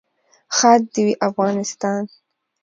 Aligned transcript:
ښاد 0.57 0.81
دې 0.93 1.01
وي 1.07 1.15
افغانستان. 1.27 2.01